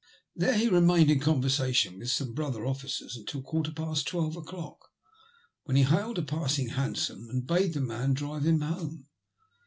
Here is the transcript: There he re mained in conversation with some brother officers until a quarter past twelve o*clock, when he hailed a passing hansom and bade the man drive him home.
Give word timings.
There 0.35 0.55
he 0.57 0.67
re 0.67 0.79
mained 0.79 1.09
in 1.09 1.19
conversation 1.19 1.99
with 1.99 2.09
some 2.09 2.33
brother 2.33 2.65
officers 2.65 3.15
until 3.15 3.41
a 3.41 3.43
quarter 3.43 3.71
past 3.71 4.07
twelve 4.07 4.35
o*clock, 4.35 4.89
when 5.65 5.77
he 5.77 5.83
hailed 5.83 6.17
a 6.17 6.23
passing 6.23 6.69
hansom 6.69 7.27
and 7.29 7.45
bade 7.45 7.75
the 7.75 7.81
man 7.81 8.13
drive 8.15 8.47
him 8.47 8.61
home. 8.61 9.09